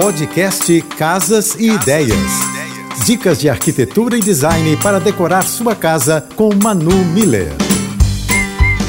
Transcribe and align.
Podcast 0.00 0.80
Casas 0.96 1.54
e 1.56 1.72
Ideias. 1.72 2.16
Dicas 3.04 3.38
de 3.38 3.50
arquitetura 3.50 4.16
e 4.16 4.20
design 4.20 4.74
para 4.78 4.98
decorar 4.98 5.42
sua 5.42 5.76
casa 5.76 6.26
com 6.36 6.48
Manu 6.54 7.04
Miller. 7.04 7.52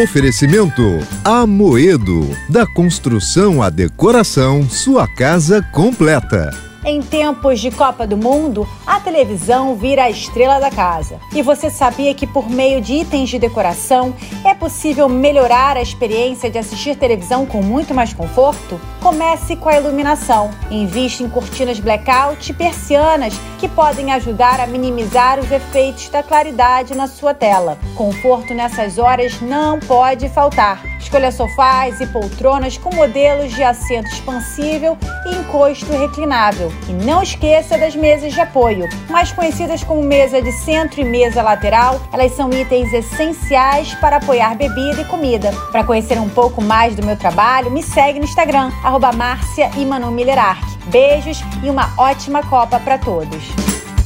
Oferecimento 0.00 0.80
Amoedo. 1.24 2.30
Da 2.48 2.64
construção 2.68 3.60
à 3.60 3.68
decoração, 3.68 4.70
sua 4.70 5.08
casa 5.08 5.60
completa. 5.72 6.71
Em 6.84 7.00
tempos 7.00 7.60
de 7.60 7.70
Copa 7.70 8.08
do 8.08 8.16
Mundo, 8.16 8.66
a 8.84 8.98
televisão 8.98 9.76
vira 9.76 10.02
a 10.02 10.10
estrela 10.10 10.58
da 10.58 10.68
casa. 10.68 11.20
E 11.32 11.40
você 11.40 11.70
sabia 11.70 12.12
que 12.12 12.26
por 12.26 12.50
meio 12.50 12.80
de 12.80 12.94
itens 12.94 13.28
de 13.28 13.38
decoração 13.38 14.12
é 14.44 14.52
possível 14.52 15.08
melhorar 15.08 15.76
a 15.76 15.80
experiência 15.80 16.50
de 16.50 16.58
assistir 16.58 16.96
televisão 16.96 17.46
com 17.46 17.62
muito 17.62 17.94
mais 17.94 18.12
conforto? 18.12 18.80
Comece 19.00 19.54
com 19.54 19.68
a 19.68 19.76
iluminação. 19.76 20.50
Invista 20.72 21.22
em 21.22 21.28
cortinas 21.28 21.78
blackout 21.78 22.50
e 22.50 22.54
persianas 22.54 23.34
que 23.60 23.68
podem 23.68 24.12
ajudar 24.12 24.58
a 24.58 24.66
minimizar 24.66 25.38
os 25.38 25.52
efeitos 25.52 26.08
da 26.08 26.20
claridade 26.20 26.96
na 26.96 27.06
sua 27.06 27.32
tela. 27.32 27.78
Conforto 27.94 28.52
nessas 28.54 28.98
horas 28.98 29.40
não 29.40 29.78
pode 29.78 30.28
faltar. 30.28 30.91
Escolha 31.02 31.32
sofás 31.32 32.00
e 32.00 32.06
poltronas 32.06 32.78
com 32.78 32.94
modelos 32.94 33.52
de 33.52 33.62
assento 33.62 34.06
expansível 34.06 34.96
e 35.26 35.34
encosto 35.34 35.92
reclinável. 35.92 36.72
E 36.88 36.92
não 36.92 37.22
esqueça 37.22 37.76
das 37.76 37.94
mesas 37.94 38.32
de 38.32 38.40
apoio, 38.40 38.88
mais 39.10 39.32
conhecidas 39.32 39.82
como 39.82 40.02
mesa 40.02 40.40
de 40.40 40.52
centro 40.52 41.00
e 41.00 41.04
mesa 41.04 41.42
lateral. 41.42 42.00
Elas 42.12 42.32
são 42.32 42.48
itens 42.50 42.92
essenciais 42.92 43.92
para 43.96 44.16
apoiar 44.16 44.56
bebida 44.56 45.02
e 45.02 45.04
comida. 45.04 45.52
Para 45.70 45.84
conhecer 45.84 46.18
um 46.18 46.28
pouco 46.28 46.62
mais 46.62 46.94
do 46.94 47.04
meu 47.04 47.16
trabalho, 47.16 47.70
me 47.70 47.82
segue 47.82 48.18
no 48.18 48.24
Instagram, 48.24 48.70
arroba 48.82 49.10
Beijos 50.86 51.42
e 51.62 51.68
uma 51.68 51.92
ótima 51.98 52.42
Copa 52.42 52.78
para 52.78 52.96
todos. 52.96 53.61